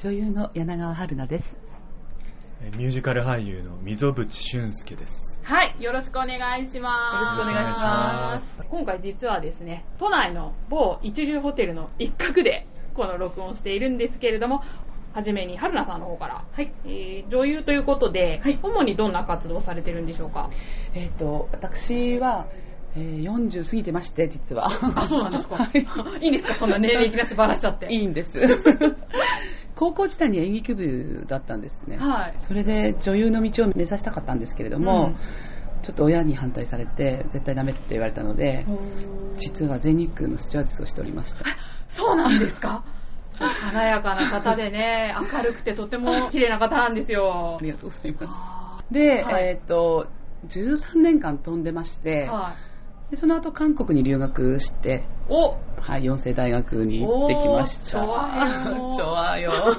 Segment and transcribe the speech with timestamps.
[0.00, 1.56] 女優の柳川春菜です。
[2.64, 5.40] えーミュージカル俳優の溝淵俊介です。
[5.42, 7.36] はい、よろしくお願いします。
[7.36, 14.62] よろしくお願いします今回実はですね、都内の某一流ホテルの一角でこの録音しているんですけれども、
[15.12, 20.50] はじめに春菜さんの方から、はいえー女優ということで、はい主にどんな活動をされてるんでしょうか？
[20.94, 22.46] えっ、と、私は、
[22.94, 24.68] えー40過ぎてまして、実は。
[24.94, 25.56] あ、そうなんですか。
[25.56, 25.64] は
[26.20, 26.54] いいいんですか？
[26.54, 27.86] そんな年齢いきなしばらしちゃって。
[27.92, 28.38] いいんです。
[29.74, 31.96] 高校時代に演劇部だったんですね。
[31.98, 32.34] はい。
[32.38, 35.16] それで女優の道を目指したかったんですけれども、うん
[35.82, 38.64] ちょっと親に反対されて、絶対ダメって言われたので、
[39.36, 41.44] 実は全日空のスチュワーデスをしておりました。
[41.88, 42.84] そうなんですか？
[43.36, 47.62] 華やかな方でね、明るくてとても綺麗な方なんですよあ。
[47.64, 48.24] りがとうございます。
[48.28, 50.06] あで、はいえっ、と、
[50.46, 52.71] 13年間飛んでまして、ーはい。
[53.12, 58.02] でその後韓国に留学して、おはい、四世大学に行ってきました。
[58.02, 59.76] おーチョアヘヨチョアよ。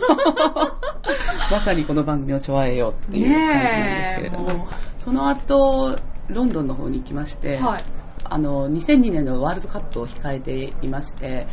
[1.49, 4.67] まさにこの番組をチョアよっていう感じなんですけれども、もう
[4.97, 5.95] その後、
[6.27, 7.83] ロンドンの方に行きまして、はい。
[8.23, 11.45] あの、2002年のワールドカップを控えていまして、やっ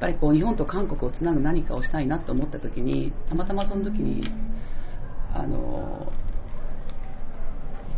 [0.00, 4.22] ぱりこう日本と韓国をつなぐ何かをしたいなと思った時に、たまたまその時に、
[5.34, 6.10] あの、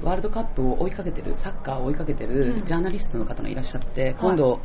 [0.02, 2.58] ワールドカップを追いかけてる、サッカーを追いかけてうん。
[2.58, 4.60] るジャーナリストの方がいらっしゃって、今度、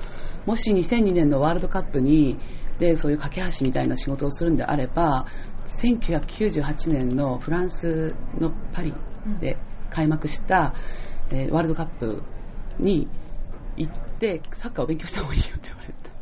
[0.46, 2.38] もし2002年のワールドカップに、
[2.80, 5.26] で、そういう架け橋みたいな仕事をするんであれば、
[5.68, 8.94] 1998年のフランスのパリ
[9.40, 9.58] で
[9.90, 10.74] 開幕した、
[11.32, 12.22] えーワールドカップ
[12.80, 13.08] に
[13.78, 16.14] 行って、サッカーを勉強した方がいいよって言われた。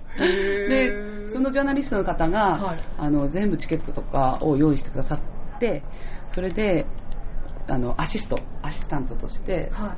[1.26, 2.80] で、そのジャーナリストの方が、はい。
[2.98, 5.84] あの全部チケットとかを用意してくださって、
[6.28, 6.86] それで
[7.68, 9.96] あのアシスト、アシスタントとしては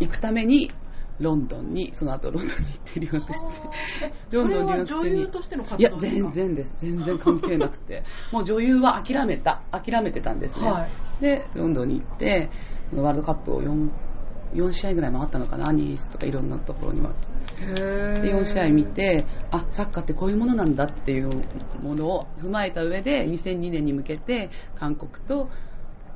[0.00, 0.04] い。
[0.06, 0.72] 行くために
[1.20, 6.30] ロンドンに、その後ロンドンに行って留学して、そロンドン留学中に優としての活いや、動ですか？
[6.32, 6.74] 全然です。
[6.78, 8.02] 全然関係なくて。
[8.32, 9.62] もう女優は諦めた。
[9.70, 10.70] 諦めてたんですね。
[10.70, 10.88] はい
[11.20, 12.50] で、ロンドンに行って、
[12.92, 13.88] ワールドカップを4、
[14.54, 17.28] 4試合ぐらい回ったのかな、ニースとかいろんなところに回って。
[17.62, 21.30] へで、4試合見て、あ、サッカーってこういうものなんだっていう
[21.80, 25.50] ものを踏まえた上で、2002年に向けて、韓国と、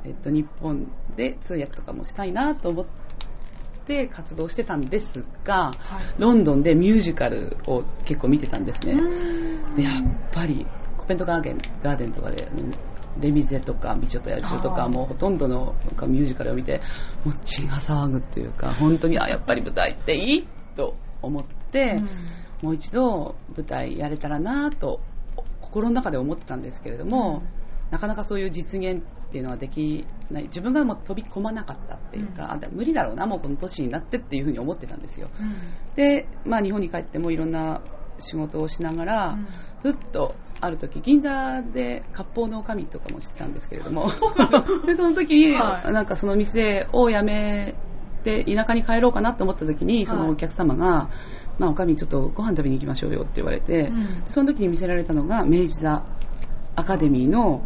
[0.09, 2.87] えっと、日本で通訳とかもしたいなと思っ
[3.87, 6.21] て活動してたんですが、はい。
[6.21, 8.95] ロンドンでミュージカルを結構見てたんですね。
[9.77, 9.93] でやっ
[10.33, 12.63] ぱりコペントガーデンガーデンとかであの
[13.21, 15.75] レミゼとか美女と野獣とかもうほとんどの
[16.07, 16.81] ミュージカルを見て
[17.25, 20.49] もう血が騒ぐっていうか本当にあやっぱり舞台っていい？
[20.75, 22.01] と思って、
[22.63, 25.01] もう一度舞台やれたらなと
[25.61, 26.63] 心の中で思ってたん。
[26.63, 27.43] ですけれども、
[27.91, 30.45] なかなかそういう実現っていうのはできない。
[30.45, 35.29] 自分がもう飛び込まなかったっていうか、あ無理だろうなもうこの年になってっていうふうに思ってたんですよ。
[35.97, 37.83] で、まあ、日本に帰ってもいろんな
[38.19, 39.39] 仕事をしながら、
[39.83, 44.07] ふっとある時銀座で割烹の女将とかもしてたんですけれども。
[44.87, 45.93] でその時に、はい。
[45.93, 47.75] なんかその店を辞め
[48.25, 51.11] て田舎に帰ろうかなと思った時にそのお客様が、
[51.59, 54.25] まあ、おかみちょっとご飯食べに行きましょうよって言われて、うん。
[54.25, 56.05] でその時に見せられたのが明治座
[56.77, 57.63] アカデミーの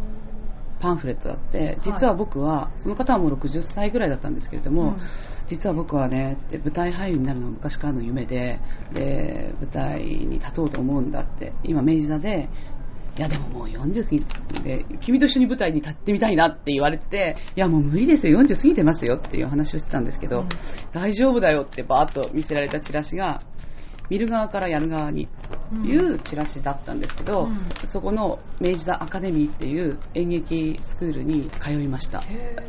[0.82, 5.00] パンフレットだって実は僕は、その方はもう60歳ぐらいだったんですけれども、うん。
[5.46, 8.58] 実は僕はね舞台俳優になるのが昔からの夢で
[8.92, 12.48] で舞台に立とうと思うんだって今明治座で
[13.18, 20.48] いやでももう40過ぎて君と一緒に舞台に立ってみたいなって言われていやもう無理ですよ40過ぎてますよっていう話をしてたんですけど、うん。
[20.92, 23.42] 大丈夫だよってバーッと見せられたチラシが
[24.12, 25.26] 見る側からやる側に
[25.86, 27.58] いうチラシだったんですけど、うん。
[27.86, 32.22] そこの明治座アカデミーっていう演劇スクールに通いました。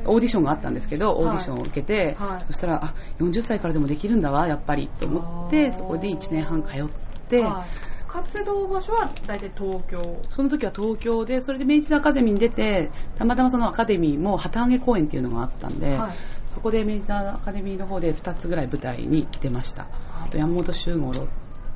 [0.06, 2.46] オーディションがあったんですけどオーディションを受けて、はい。
[2.48, 6.88] そしたらあ40歳からでもできるんだわやっぱりと思ってそこで1年半通っ
[7.28, 7.94] て、はい。
[8.08, 10.22] 活動場所は大体東京？
[10.30, 16.16] その時は東京でそれで明治座アカデミーに出てたまたまそのアカデミーも旗揚げ公演っていうのがあったんで、はい
[16.54, 19.88] そこで明治座アカデミーの方で2つぐらい舞台に出ました。
[20.24, 21.28] あと山本周五郎。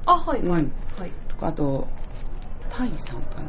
[0.05, 0.41] あはい。
[0.41, 0.71] はい、うん。
[0.97, 1.11] はい。
[1.29, 1.87] とかあと
[2.69, 3.41] タイさんか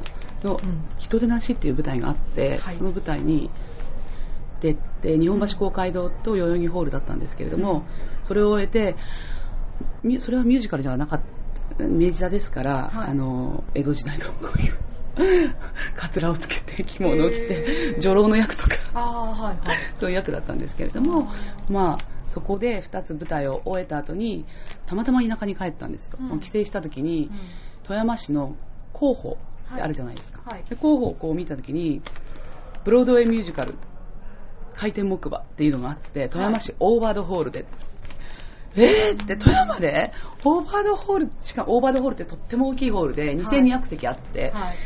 [0.42, 0.50] な？
[0.50, 2.76] のうん「人でなし」っていう舞台があって、はい。
[2.76, 3.50] その舞台に
[4.60, 7.84] 出て日本橋公会堂と代々木ホールだったんですけれども、
[8.22, 8.96] それを終えて
[10.02, 11.20] みそれはミュージカルじゃなかっ
[11.76, 13.10] た明治座ですから、はい。
[13.10, 14.74] あの江戸時代のこういう
[15.96, 18.76] カツラをつけて着物を着て女郎の役とか。
[18.94, 19.76] ああ、はいはい。
[19.98, 21.28] そういう役だったんですけれども、
[21.68, 21.98] まあ、
[22.28, 24.44] そこで2つ舞台を終えた後に
[24.86, 26.40] たまたま田舎に帰ったんですよ、うん。
[26.40, 27.30] 帰省した時に
[27.82, 28.54] 富山市の
[28.94, 29.38] 広報
[29.72, 30.64] ってあるじゃないですか、はい。
[30.68, 32.00] で広報をこう見た時に
[32.84, 33.74] ブロードウェイミュージカル
[34.74, 37.66] 回転木馬っていうのがあって富山市オーバードホールで、
[38.76, 39.22] えー？
[39.22, 40.12] って富山で？
[40.44, 44.76] オーバードホールしかもオーバードホールってとっても大きいホールで2200席あって、はい。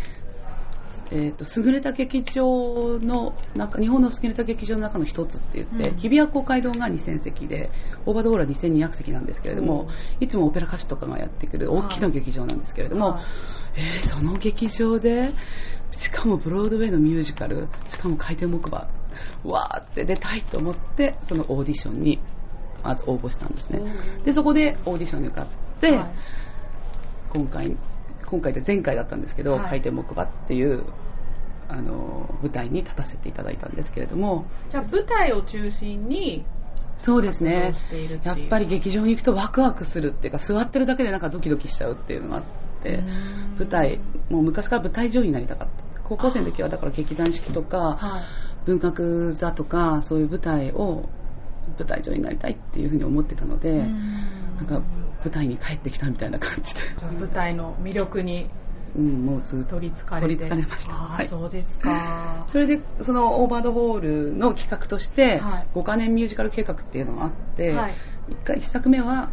[1.14, 5.98] えー、と優れた劇場の中日本の優れた劇場の中の一つって言って、うん。
[5.98, 7.70] 日比谷公会堂が2000席で
[8.06, 9.88] オーバードホールは2200席なんですけれども、
[10.20, 13.22] いつもオペラ歌手とかがやってくる大きな劇場なんですけれども、はい。
[13.76, 15.32] えーその劇場で
[15.90, 18.88] しかもブロードウェイのミュージカルしかも回転木馬
[19.44, 22.18] わーって出たいと思ってそのオーディションに
[22.82, 23.82] まず応募したんですね。
[24.24, 25.46] でそこでオーディションに受かっ
[25.80, 26.06] て、はい。
[27.30, 27.76] 今回
[28.26, 29.60] 今回で前回だったんですけど、はい。
[29.62, 30.84] 回転木馬っていう
[31.72, 34.44] あの舞台に立たせていただいたんですけれども。
[34.68, 36.44] じゃあ舞台を中心に
[36.96, 37.74] そうですね。
[38.22, 42.42] やっぱり劇場に行くとワクワクするっていうか座ってるだけでなんかドキドキしちゃうっていうのがあっ
[42.82, 43.06] てうん。
[43.58, 46.00] 舞台もう昔から舞台女優になりたかった。
[46.04, 48.22] 高校生の時はだから劇団四季とかはい。
[48.66, 51.08] 文学座とかそういう舞台を
[51.78, 53.86] 舞台女優になりたいっていうふうに思ってたので
[54.56, 54.82] なんか
[55.24, 56.80] 舞台に帰ってきたみたいな感じで、
[57.18, 58.50] 舞台の魅力に
[58.96, 60.26] うん、もうずっと取りつかれて。
[60.28, 60.94] 取りつかれました。
[60.94, 61.26] はい。
[61.26, 62.44] そうですか。
[62.46, 65.66] それでそのオーバードホールの企画としてはい。
[65.74, 67.94] 5カ年ミュージカル計画っていうのがあって、はい。
[68.28, 69.30] 1回1作目は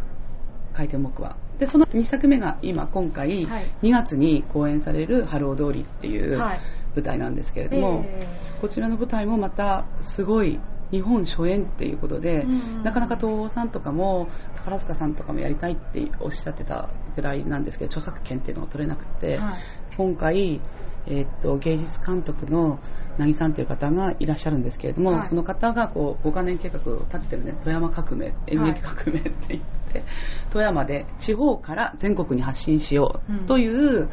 [0.74, 1.36] 回転木馬。
[1.58, 3.68] でその2作目が今今回はい。
[3.82, 6.60] 2月に公演される「ハロー・ドーリー」っていうはい。
[6.96, 8.28] 舞台なんですけれども、え
[8.62, 10.60] こちらの舞台もまたすごい
[10.92, 19.54] 日本初演っていうことで、うんなかなか東宝さんとかも宝塚さんとかもやりたいっておっしゃってたぐらいなんですけど著作権っていうのが取れなくて、ーはい。
[19.98, 20.62] 今回、
[21.08, 22.80] えーっと芸術監督の
[23.18, 25.24] 奈木さんという方がいらっしゃるんですけれども、はい。
[25.24, 29.62] その方がこう5カ年計画を立ててるね富山革命演劇革命って言っ
[29.94, 30.04] て、
[30.50, 34.10] 富山で地方から全国に発信しようという、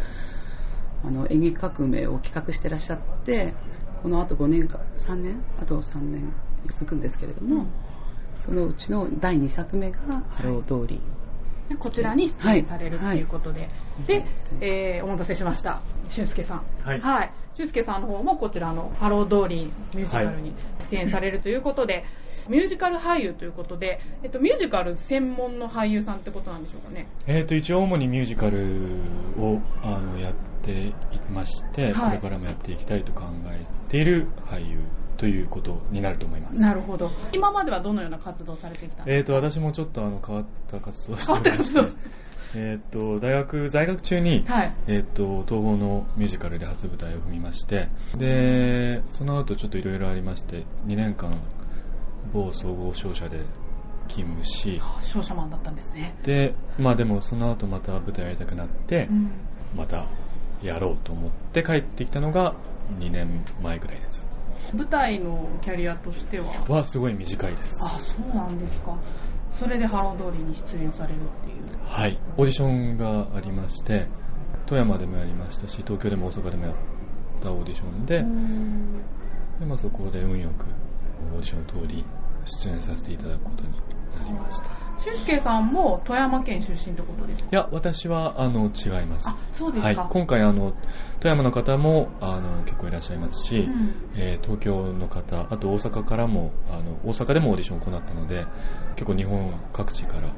[1.05, 3.55] あの演劇革命を企画してらっしゃって
[4.03, 5.43] このあと5年か3年？
[5.61, 6.33] あと3年
[6.67, 7.67] 続くんですけれども、うん。
[8.39, 11.01] そのうちの第2作目が「ハロー・ドーリー」
[11.69, 13.69] でこちらに出演されるということで、
[14.07, 14.59] でそうです、ね。
[14.61, 15.83] えーお待たせしました。
[16.09, 16.63] 俊介さん。
[16.85, 17.01] はい。
[17.01, 20.55] はい、俊介さんの方もこちらの「ハロー・ドーリー」ミュージカルに
[20.91, 22.05] 出演されるということで、
[22.49, 27.09] ミュージカル俳優ということで、えっと、ミュージカル専門の俳優さんってことなんでしょうかね。
[27.27, 29.01] えー、と一応主にミュージカル
[29.39, 30.95] をあのやってい
[31.33, 31.95] まして、はい。
[31.95, 34.79] これからもやっていきたいと考えている俳優
[35.17, 36.61] ということになると思います。
[36.61, 37.11] なるほど。
[37.33, 39.05] 今まではどのような活動をされてきた？
[39.05, 41.75] んえー、ですか、と私もちょっとあの変わった活動をしておりまして。
[41.75, 41.97] 変わった活、
[42.55, 44.75] えー、と大学在学中に、はい。
[44.87, 47.89] えー、と東宝のミュージカルで初舞台を踏みまして。
[48.17, 51.41] でその後ちょっといろいろありまして2年間
[52.33, 53.41] 某総合商社で
[54.09, 54.81] 勤務し。
[55.03, 59.31] 商社マンだったんですね、でまあでもその後また舞台やりたくなって、うん。
[59.77, 60.07] また
[60.63, 62.55] やろうと思って帰ってきたのが
[62.99, 64.27] 2年前ぐらいです
[64.75, 66.47] 舞台のキャリアとしては？
[66.69, 67.85] はすごい短いです。
[67.85, 68.97] あそうなんですか。
[69.51, 71.57] それでハロー・ドーリーに出演されるっていう。
[71.85, 72.19] はい。
[72.37, 74.09] オーディションがありまして
[74.67, 76.75] 富山でもやりましたし東京でも大阪でもやっ
[77.41, 78.19] たオーディションで,、
[79.61, 80.67] でまあ、そこで運よく
[81.33, 82.05] オーディション通り
[82.45, 83.79] 出演させていただくことにな
[84.25, 84.65] りました。
[84.65, 87.49] い俊介さんも富山県出身ってことですか？
[87.53, 89.29] や私はあの違います。
[89.29, 90.73] あそうですか、はい、今回あの
[91.21, 93.95] 富山の方もあの結構いらっしゃいますし、うん。
[94.17, 98.47] えー東京の方あと大阪からもあの大阪でもオーディションを行ったので
[98.95, 100.35] 結構日本各地から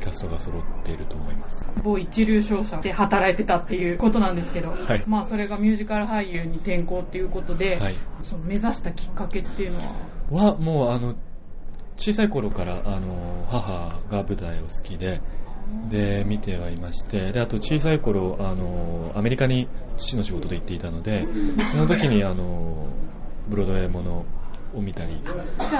[0.00, 1.66] キャストが揃っていると思います。
[1.82, 5.04] 某一流商社で働いてたっていうことなんですけど、はい。
[5.06, 7.96] まあそれがミュージカル俳優に転向っていうことで、はい。
[8.22, 9.78] その目指したきっかけっていうの
[10.30, 10.52] は？
[10.52, 11.16] はもうあの
[12.00, 15.20] 小さい頃からあの母が舞台を好きで
[15.90, 21.26] で見てはいましてであと小さい頃あのアメリカに父の仕事で行っていたので
[21.70, 22.88] その時にあの
[23.50, 24.24] ブロードウェイもの
[24.74, 25.20] を見たり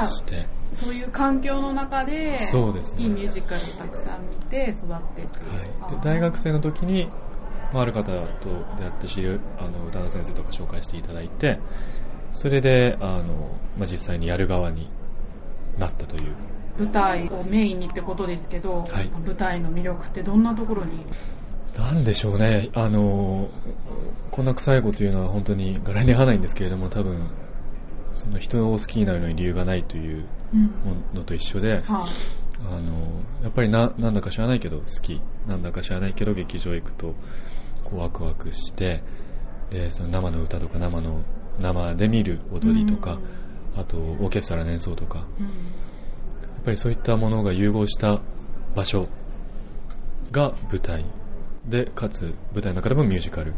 [0.07, 0.47] して。
[0.73, 3.03] そういう環境の中でそうですね。
[3.03, 7.09] いいミュージカルをたくさん見て育ってってはい、で大学生の時に、
[7.73, 8.13] まあ、ある方と
[8.79, 11.59] 出会って知るあの歌の先生とか紹介していただいて
[12.31, 14.89] それであの、まあ、実際にやる側に
[15.81, 16.35] なったという。
[16.79, 19.09] 舞台をメインにってことですけど、はい。
[19.27, 21.05] 舞台の魅力ってどんなところに？
[21.77, 22.71] なんでしょうね。
[22.75, 23.49] あの
[24.31, 27.29] こんな臭いこと言うのは本当に柄に合わないんですけれども多分
[28.13, 30.63] その人を好きになるのに理由がないといううん。
[30.63, 30.71] も
[31.15, 31.83] のと一緒で、はい。
[31.83, 35.21] あのやっぱりななんだか知らないけど好き。
[35.47, 37.15] なんだか知らないけど劇場行くと
[37.85, 39.03] こうワクワクして
[39.71, 41.23] でその生の歌とか生の
[41.61, 43.19] 生で見る踊りとか、
[43.77, 45.47] あとオーケストラの演奏とか、うん
[46.61, 48.21] やっぱりそういったものが融合した
[48.77, 49.09] 場所
[50.31, 51.07] が舞台
[51.67, 53.55] で、かつ舞台の中でもミュージカル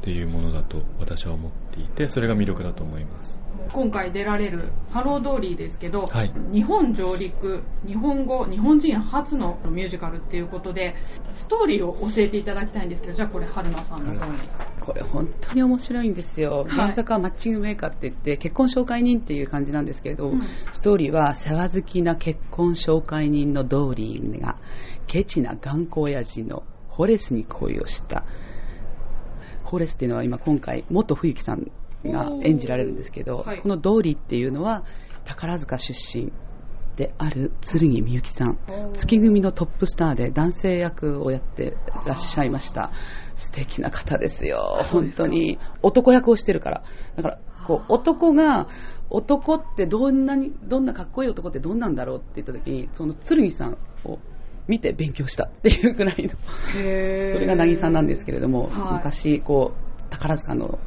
[0.00, 3.36] っていうものだと私は思っていて、それが魅力だと思います。
[3.72, 10.94] 今回出られるハロードーリーですけど、はい日本上陸、日本語、日本人初のミュージカルっていうことで、
[11.32, 14.38] ストーリーを教えていただきたいんですけど、じゃあこれ、玄奈さんの方に。
[14.80, 16.70] これ本当に面白いんですよ、い。
[16.72, 20.42] 原作はマッチングメーカーって言って結婚紹介人っていう感じなんですけれど、うん。
[20.72, 24.56] ストーリーは世話好きな結婚紹介人のドーリーが
[25.06, 28.24] ケチな頑固親父のホレスに恋をした。
[29.64, 31.70] ホレスっていうのは今今回元冬木さん
[32.04, 33.60] が演じられるんですけど、はい。
[33.60, 34.84] このドーリーっていうのは
[35.24, 36.32] 宝塚出身
[36.96, 38.58] である剣みゆきさん。
[38.92, 42.90] 月組のトップスターで男性役をやってらっしゃいました。
[43.36, 44.80] 素敵な方ですよ。
[44.90, 45.58] 本当に。
[45.82, 46.84] 男役をしてるから。
[47.16, 48.68] だからこう男が
[49.08, 54.18] 男ってどんなにどんなかっこいい男ってどんなんだろうって言った時にその剣さんを
[54.68, 55.44] 見て勉強した。
[55.44, 56.30] っていうぐらいの。
[56.82, 58.92] へそれが渚なんですけれども、はい。
[58.94, 60.78] 昔こう宝塚の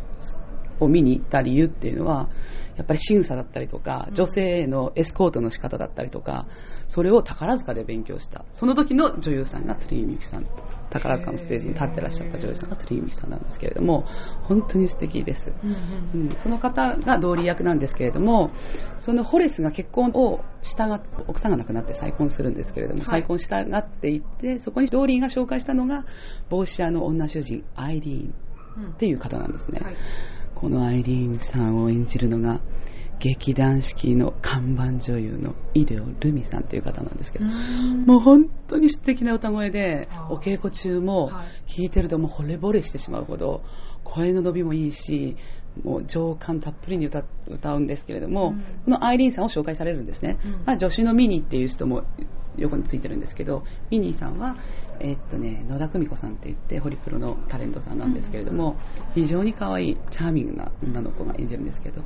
[0.79, 2.29] を見に行った理由っていうのは
[2.75, 4.15] やっぱり仕草だったりとかうん。
[4.15, 6.47] 女性へのエスコートの仕方だったりとか
[6.87, 8.45] それを宝塚で勉強した。
[8.53, 10.45] その時の女優さんが鶴井美樹さん。
[10.93, 14.05] 宝塚のステージに立ってらっしゃった女優さんが鶴井美樹さんなんですけれども
[14.43, 18.51] 本当に素敵です、うんうんうん、その方が道理役なんですけれども
[18.99, 23.05] そのホレスが結婚をしたが奥さんが亡くなって再婚するんですけれども、はい。
[23.05, 26.05] 再婚したがっていってそこにドーリーが紹介したのが
[26.49, 28.33] 帽子屋の女主人アイリーン
[28.85, 29.95] うんっていう方なんですね、はい
[30.53, 32.63] このアイリーンさんを演じるのが
[33.23, 41.71] 劇団四季の看板女優のイデオ・ルミさんという方なんですけど、もう本当に素敵な歌声でお稽古中もはい。
[41.71, 43.63] 聴いてるともう惚れ惚れしてしまうほど
[44.03, 45.37] 声の伸びもいいし
[45.83, 48.59] もう情感たっぷりに歌歌うんですけれども、うん。
[48.59, 50.51] このアイリーンさんを紹介されるんですね、うん。
[50.65, 52.03] まあ、助手のミニーっていう人も
[52.57, 54.57] 横についてるんですけどミニーさんは、
[54.99, 58.75] えーっとね、野田久美子さんって言ってホリプロのタレントさんなんですけれども、
[59.15, 62.03] 非常に可愛いチャーミングな女の子が演じるんですけど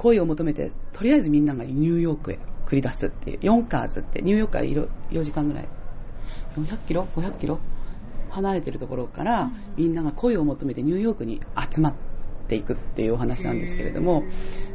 [0.00, 5.68] 恋を求めてとりあえずみんながニューヨークへ繰り出すっていう4カーズってニューヨークから4時間ぐらい。
[6.56, 7.58] 400キロ？500キロ？
[8.30, 11.40] 離れてるところからみんなが恋を求めてニューヨークに
[11.70, 11.94] 集まっ
[12.48, 14.22] ていくっていうお話なんですけれども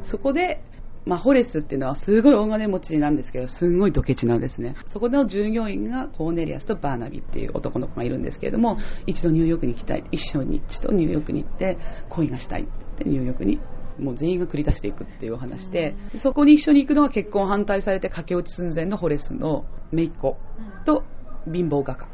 [0.04, 0.62] そこで、
[1.06, 4.76] まあ、ホレスっていうのはすごい大金持ちなんですけどすごいドケチなんですね。
[4.86, 8.78] そこの従業員がコーネリアスとバーナビっていう男の子がいるんですけれども
[9.08, 10.04] 一度ニューヨークに行きたい。
[10.12, 11.78] 一生に一度ニューヨークに行って
[12.10, 13.60] 恋がしたいって言ってニューヨークに
[14.00, 20.38] もう全員が繰り出していくっていうお話ででそこに一緒に行くのは結婚反対されて駆け落ち寸前のホレスの姪っ子
[20.86, 21.04] と
[21.52, 22.08] 貧乏画家。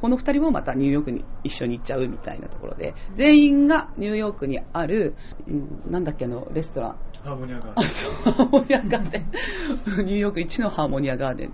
[0.00, 5.14] この二人もまたニューヨークに一緒に行っちゃうみたいなところで全員がニューヨークにある、
[5.48, 6.96] うん、なんだっけあのレストラン。
[7.24, 9.30] ハーモニアがあそうハーモニアガーデン。
[10.04, 11.52] ニューヨーク一のハーモニアガーデン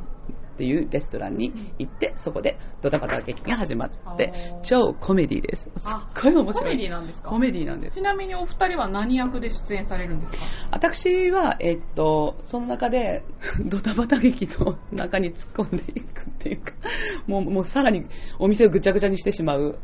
[0.52, 4.32] っていうレストランに行ってそこでドタバタ劇が始まって
[4.62, 5.70] 超コメディです。
[5.76, 6.72] すっごい面白い。
[6.72, 7.28] コメディなんですか？
[7.30, 7.94] コメディなんです。
[7.94, 10.38] ちなみにお二人は何役で出演されるんですか？
[10.70, 13.22] 私は、えっと、その中で、
[13.64, 16.72] ドタバタ劇の中に突っ込んでいくっていうか、
[17.26, 18.06] もう、もうさらに
[18.38, 19.78] お店をぐちゃぐちゃにしてしまう、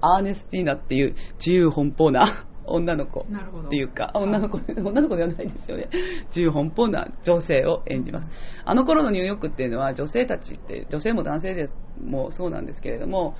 [0.00, 2.26] アーネスティーナっていう自由奔放な
[2.72, 3.26] 女の子
[3.66, 5.88] っていうか、女の子、女の子ではないですよね。
[6.26, 8.30] 自由奔放な女性を演じます。
[8.64, 13.36] あの頃のニューヨークっていうのは女性たちって、女性も男性です、もうそうなんですけれども、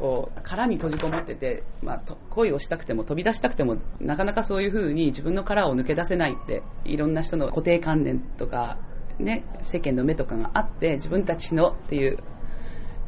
[0.00, 8.78] こう殻に閉じこもってて、まあ、と恋をしたくても飛び出したくてもなかなかそういうふうに自分の殻を抜け出せないっていろんな人の固定観念とか、
[9.18, 12.16] ね、世間の目とかがあって自分たちのっていう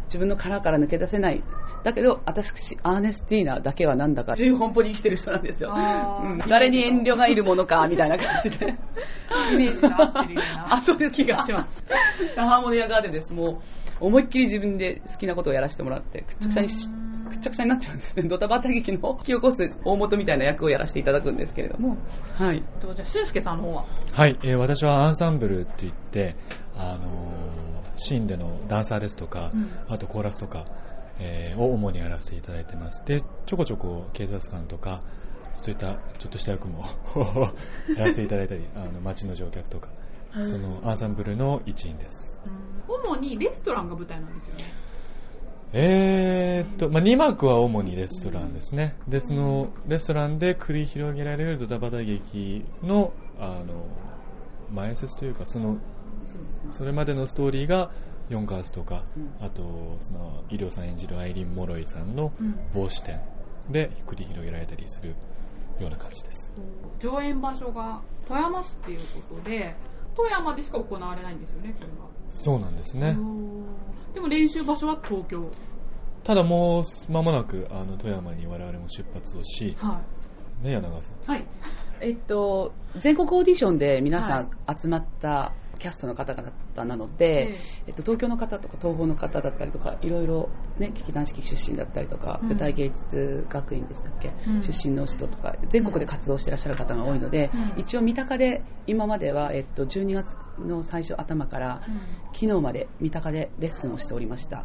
[0.04, 1.42] 自分の殻から抜け出せない
[1.82, 4.32] だけど私アーネスティーナだけはなんだか。
[4.32, 6.38] 自由奔放に生きてる人なんですよ、うん。
[6.48, 8.66] 誰に遠慮がいるものかみたいな感じで。
[9.52, 10.74] イメージが合ってるような。
[10.74, 11.14] あそうです。
[11.14, 11.84] 気がします。
[12.36, 13.60] ハーモニアガーデンですも
[14.00, 17.30] う思いっきり自分で好きなことをやらせてもらってくっちゃくちゃにしうん。
[17.30, 18.28] くっちゃくちゃになっちゃうんですね。
[18.28, 21.96] ドタバタ劇の引き起こす大元みたいな役をやらせていただくんですけれども。
[22.34, 22.62] はい。
[22.80, 23.84] とじゃあ俊介さんの方は？
[24.12, 26.36] はい、えー私はアンサンブルって言って、
[26.76, 27.62] あのー
[27.94, 29.70] シーンでのダンサーですとか、うん。
[29.88, 30.64] あとコーラスとか、
[31.22, 33.04] えーを主にやらせていただいてます。
[33.04, 35.02] で、ちょこちょこ警察官とか、
[35.58, 36.84] そういったちょっとした役も
[37.96, 39.88] やらせていただいたり、あの街の乗客とか、
[40.46, 42.40] そのアンサンブルの一員です。
[42.88, 44.64] 主にレストランが舞台なんですよね
[45.74, 48.96] えーっと、まあ、2幕は主にレストランですね。
[49.08, 53.86] で、そのレストランで繰り広げられるドタバタ劇の、あの、
[54.74, 55.78] 前説というか、その、
[56.24, 57.90] そうですねそれまでのストーリーが、
[58.32, 63.20] ヨンカースとか、うんあと、その、医療さん演じるアイリン・モロイさんのうん帽子店
[63.70, 65.10] で繰り広げられたりする
[65.80, 66.52] ような感じです。
[67.00, 69.76] 上演場所が富山市っていうことで、
[70.16, 72.08] 富山でしか行われないんですよね、これは。
[72.30, 73.16] そうなんですね。
[74.14, 75.50] でも練習場所は東京。
[76.24, 80.00] ただもう間もなくあの富山に我々も出発をし、は
[80.62, 81.14] ね、柳川さん。
[81.14, 81.16] い。
[81.26, 81.46] はい。
[82.00, 86.52] えっと、全国オーディションで皆さん集まったキャストの方々
[86.84, 87.56] なので、
[87.88, 90.48] えっと、東京の方とか東宝の方だったりとかいろいろ、
[90.78, 92.48] ね、劇団四季出身だったりとか、うん。
[92.50, 94.62] 舞台芸術学院でしたっけ、うん。
[94.62, 97.80] 出身の人とか全国で活動してらっしゃる方が多いので、うん。
[97.80, 101.82] 一応三鷹で今までは、えっと、12月の最初頭から
[102.32, 104.64] 昨日まで三鷹でレッスンをしておりました。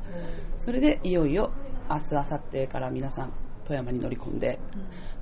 [0.56, 1.52] それでいよいよ
[1.90, 3.34] 明日明後日から皆さん
[3.68, 4.60] 富山に乗り込んで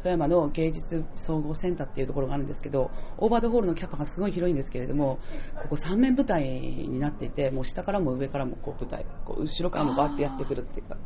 [0.04, 5.20] 富山の芸術総合センターっていうところがあるんですけどオーバードホールのキャパがすごい広いんですけれども
[5.64, 10.98] ここ3面舞台になっていてもう下からも上からもこう舞台こう後ろからもバーってやってくるっていうか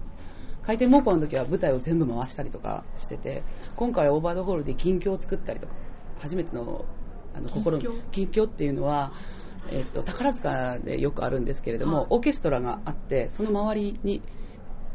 [0.63, 3.43] 回転猛攻の時は舞台を全部回したりとかしてて
[3.77, 5.73] 今回はオーバードホールで銀鏡を作ったりとか
[6.19, 6.85] 初めての
[7.33, 9.13] あの心銀鏡銀鏡っていうのは、
[9.71, 12.07] えっと宝塚でよくあるんですけれども、はい。
[12.09, 14.21] オーケストラがあってその周りに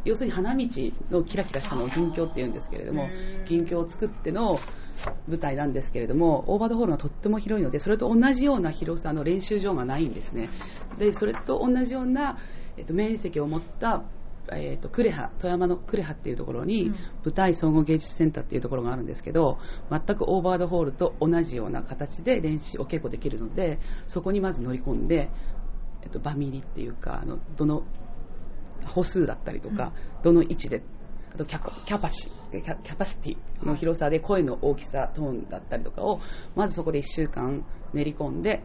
[0.05, 0.67] 要するに花道
[1.11, 3.09] のキラキラしたのを銀鏡って言うんですけれども
[3.47, 4.59] 銀鏡を作っての
[5.29, 10.49] 舞台なんですけれどもオーバードホールがとっても広いのでそれと同じような広さの練習場がないんですね。
[10.99, 12.39] でそれと同じような、
[12.77, 14.03] えっと、面積を持った
[14.53, 16.95] えー、と呉羽富山の呉羽っていうところに、うん。
[17.25, 19.59] 舞台総合芸術センターっていうところがあるんですけど
[19.91, 25.31] 全くオーバードホールと同じような形で練習お稽古できるのでそこにまず乗り込んで、
[26.03, 27.85] えっと、バミリっていうかあのどの
[28.87, 30.83] 歩数だったりとか、どの位置で
[31.35, 36.21] あとキャキャパシキャキャパシティの広さで声の大きさトーンだったりとかを
[36.55, 38.63] まずそこで1週間練り込んで、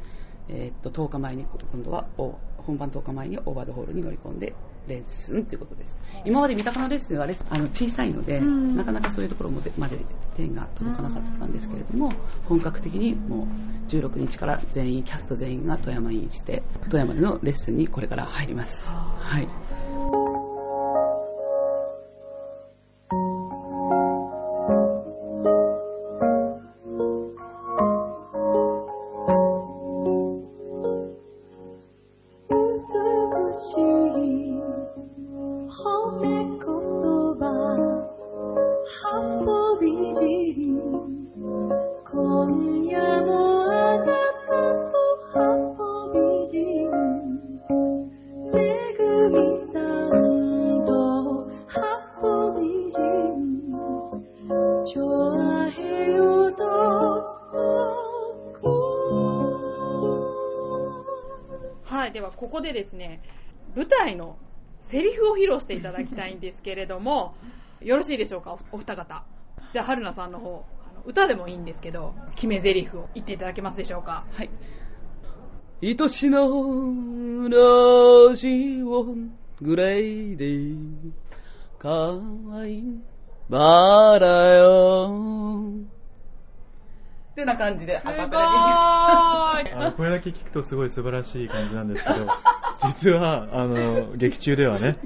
[0.49, 2.35] えーっと10日前に今度はお
[2.69, 4.53] 本番10日前にオーバードホールに乗り込んで
[4.87, 5.97] レッスンということです。
[6.25, 8.75] 今まで三鷹のレッスンはレッスンあの小さいので、うん。
[8.75, 9.97] なかなかそういうところまでまで
[10.35, 12.13] 手が届かなかったんですけれども
[12.47, 13.47] 本格的にも
[13.87, 18.89] う16日から全員キャスト全員が富山にして富山でのレッスンにこれから入ります。
[18.89, 19.47] はい
[62.49, 63.21] ここでですね、
[63.75, 64.35] 舞台の
[64.79, 67.35] セリフを披露していただきたいんですけれども、
[67.81, 69.23] よろしいでしょうか、おお二方。
[69.71, 74.25] じゃあ、春菜さんの方、あの歌でもいいんですけど、決め台詞を言っていただけますでしょうか？
[74.31, 74.49] はい。
[75.81, 79.05] 愛しのラジオ
[79.61, 81.11] グレイディ
[81.77, 82.83] かわいい
[83.47, 85.09] バラよ
[87.39, 88.35] ってな感じでアすごーいカペ
[89.71, 92.27] ラあのこれだけ聞くとすごい素晴らしい感じなんですけど、
[92.87, 94.97] 実は、あの、劇中ではね、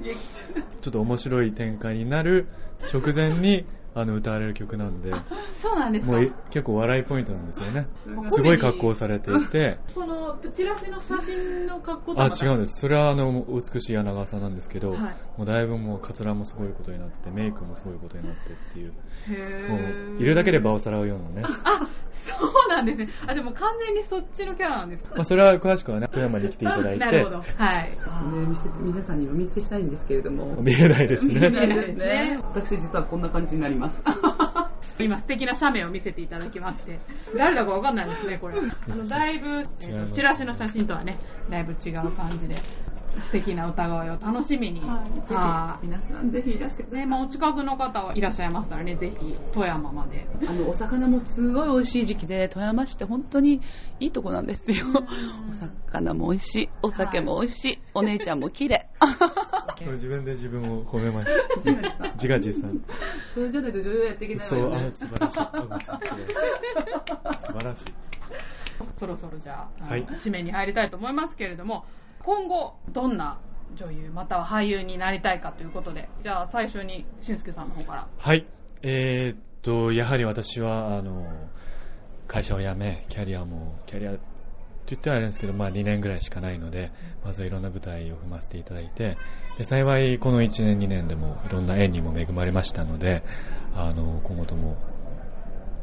[0.80, 2.48] ちょっと面白い展開になる
[2.92, 3.66] 直前に、
[3.96, 5.12] あの、歌われる曲なんで、
[5.56, 6.12] そうなんですか？
[6.12, 7.86] もうい結構笑いポイントなんですよね。
[8.26, 12.80] すごい格好をされていて、このチラシの写真の格好とあ、違うんです。
[12.80, 15.00] それはあの、美しい柳川さんなんですけど、はい
[15.36, 18.92] もうだいぶもうカツラもすごいことになって、メイクもすごいことになってっていう、
[19.28, 21.42] へもーう、いるだけで場をさらうようなね。
[21.64, 23.08] あ、そうなんですね。
[23.26, 25.16] あ、じゃあもう完全にそっちのキャラなんですか？
[25.16, 27.40] まあ、それは詳しくはね、富山に来ていただい なるほど。
[27.40, 27.90] て、はい。
[27.90, 30.54] ね、見せて皆さんにもお見せしたいんですけれども。
[30.62, 31.34] 見えないですね。
[31.40, 33.83] 見えないですね私実はこんな感じになります。
[34.98, 36.98] 今素敵な写メを見せていただきまして。
[37.36, 38.58] 誰だかわかんないですねこれ。
[38.58, 41.18] あのだいぶ、えーチラシの写真とはね
[41.50, 42.54] だいぶ違う感じで
[43.20, 44.80] 素敵な歌声を楽しみに。
[44.80, 46.98] は皆さんぜひいらしてくい。
[46.98, 50.26] ねまあ、お近くの方はいらっしゃいましたらねぜひ富山まで。
[50.46, 53.60] あのお魚もすごい美味しい時期で富山市って本当に
[54.00, 54.86] いいとこなんですよ。
[55.48, 58.88] お魚も美味しいお酒も美味しい、お姉ちゃんも綺麗
[59.78, 61.26] これ自分で自分を褒めまし
[61.98, 62.12] た。
[62.14, 62.84] 自画自賛。
[63.32, 65.36] それじゃないと女優やっていけないそう、わよねあ、素晴らしい。
[67.40, 67.84] 素晴らしい。
[68.98, 71.84] そろそろじゃあはい締めに入りたいと思いますけれども
[72.24, 73.38] 今後どんな
[73.76, 78.46] 女優または俳優になりたいかということでじゃあ最初に俊介さんの方からはい。
[78.86, 81.26] えーっと、やはり私は、あの、
[82.28, 84.12] 会社を辞め、キャリアも、キャリア
[84.90, 86.92] 言ってはあれですけど、まあ2年ぐらいしかないので、
[87.24, 89.16] まずはいろんな舞台を踏ませていただいて、
[89.56, 93.22] で幸いこの1年2年でもいろんな縁にも恵まれましたので、
[93.74, 94.76] あの、今後とも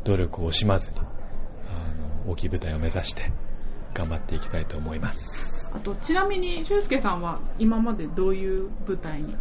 [0.03, 1.03] 努力を惜しまずに、あ
[2.25, 3.31] の、大きい舞台を目指して
[3.93, 5.71] 頑張っていきたいと思います。
[5.73, 9.35] あと、ちなみに、俊介さんは今までどういう舞台に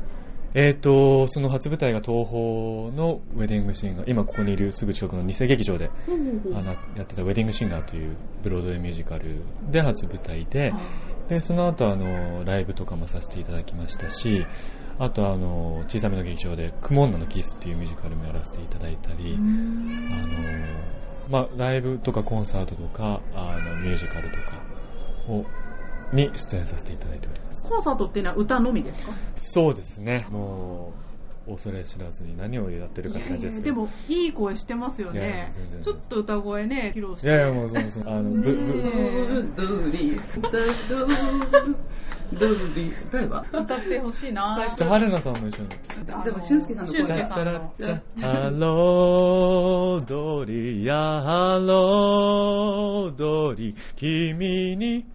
[0.53, 2.41] えーと、その初舞台が東宝
[2.91, 5.91] のウェディングシンガー、今ここにいるすぐ近くの偽劇場で
[6.55, 10.73] あのやってたウェディングシンガーというブロードウェイミュージカルで初舞台で、
[11.29, 14.47] で、その後あの、ライブとかもさせていただきましたし、
[14.99, 20.81] あとあの、小さめの劇場で、クモンナのキスっていうミュージカルもやらせていただいたり、あの、
[21.31, 24.65] まあ、ライブとかコンサートとか、あの、ミュージカルとか
[25.29, 25.45] を、
[26.13, 27.69] に出演させていただいております。
[27.69, 29.13] コンサートっていうのは歌のみですか？
[29.37, 30.27] そうですね。
[30.31, 30.93] も
[31.47, 33.75] う、恐れ知らずに何をやってるかって感じですけど。
[33.75, 35.83] でも、いい声してますよねや全然。
[35.83, 37.29] ちょっと歌声ね、披露して。
[37.29, 38.05] いやいや、もうそうそう。
[38.07, 41.77] あの、ぶ、ぶ、ドゥリドゥ
[42.33, 45.69] ドゥリ歌えば歌ってほしいなじゃあ、春菜さんも一緒に。
[46.25, 55.07] でも俊介さんの声俊介がさんのチャラチャハロードリやハロードリ君に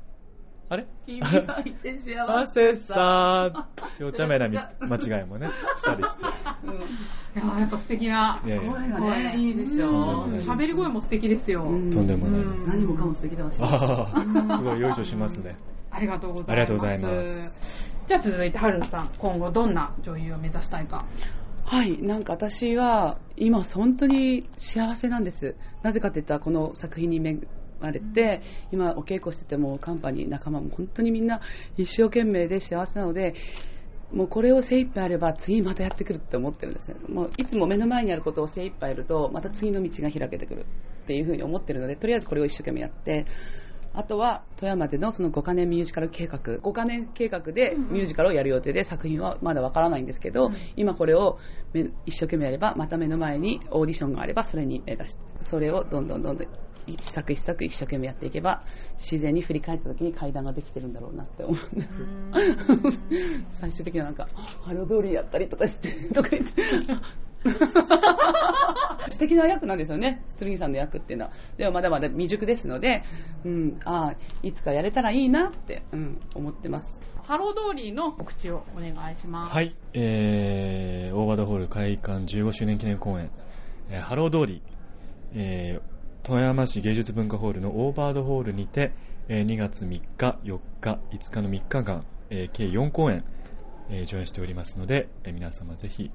[0.68, 0.88] あれ？
[1.06, 4.08] 君がいて幸幸せさー。
[4.08, 6.24] お茶目なみ間違いもねしたりして。
[6.24, 6.28] い
[7.36, 8.40] ややっぱ素敵な。
[8.44, 9.36] 声がね。
[9.38, 11.64] いいでしょ喋り声も素敵ですよ。
[11.64, 11.92] うん。
[11.92, 15.56] とんでもないです、何もかも素敵だわしすごいよいしょしますね。
[15.92, 16.52] ありがとうございます。
[16.52, 17.96] ありがとうございます。
[18.08, 21.06] じゃあ続いて、春菜さん、今後どんな女優を目指したいか。
[21.64, 25.56] はい、なんか私は今本当に幸せなんです。
[25.82, 27.20] なぜかって言ったらこの作品に
[27.82, 31.42] 恵まれて、今お稽古しててもカンパニー仲間も本当にみんな
[31.78, 33.34] 一生懸命で幸せなので、
[34.12, 36.98] もうこれを精一杯やれば次またやってくるって思ってるんですね。
[37.10, 43.26] もういつも目の前にあることを精一杯やるとまた次の道が開けてくるっていうふうに思ってるので、とりあえずこれを一生懸命やって、
[43.98, 51.40] あとは富山でのその5カ年ミュージカル計画、5カ年計画でミュージカルをやる予定で作品はまだわからないんですけど、今これを
[51.74, 56.48] め一生懸命やれば、また目の前にオーディションがあればそれに目指して、それをどんどんどんどん
[56.88, 58.64] 一作一作一生懸命やっていけば、
[58.98, 63.02] 自然に振り返った時に階段ができてるんだろうなって思うんです。
[63.60, 66.54] 最終的にはなんか、ハロー・ドーリーやったりとかして、とか言って。
[69.10, 71.32] 素敵な役なんですよね、剣さんの役っていうのは。
[71.58, 73.04] でもまだまだ未熟ですので、
[73.46, 77.02] うん、ああ、いつかやれたらいいなって、うん、思ってます。
[77.24, 79.54] ハロー・ドーリーの告知をお願いします。
[79.54, 83.32] はい、えー、オーバードホール開館15周年記念公演、
[83.90, 84.62] えーハロー・ドーリー、
[85.34, 88.94] えー富山市芸術文化ホールのオーバードホールにて、
[89.28, 93.24] えー2月3日、4日、5日の3日間、えー計4公演、
[93.90, 96.12] えー上演しておりますので、えー皆様ぜひ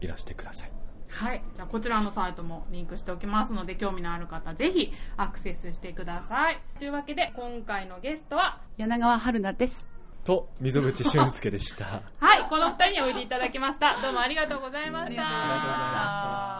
[0.00, 0.72] いらしてください。
[1.08, 1.42] はい。
[1.54, 6.60] じゃあ、こちらのサイトもリンクしておきますので、興味のある方、ぜひアクセスしてください。
[6.78, 9.88] というわけで、今回のゲストは、柳川春菜です。
[10.24, 12.02] と、溝口俊介でした。
[12.20, 14.00] はい、この二人においでいただきました。
[14.02, 15.22] どうもありがとうございました。
[15.22, 16.55] ありがとうございました